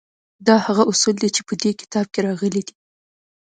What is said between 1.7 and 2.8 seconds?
کتاب کې راغلي دي